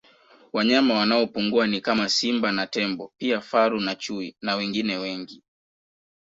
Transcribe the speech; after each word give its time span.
Wanyama 0.53 0.93
wanaopungua 0.93 1.67
ni 1.67 1.81
kama 1.81 2.09
Simba 2.09 2.51
na 2.51 2.67
Tembo 2.67 3.13
pia 3.17 3.41
Faru 3.41 3.79
na 3.79 3.95
Chui 3.95 4.35
na 4.41 4.55
wengine 4.55 4.97
wengi 4.97 5.43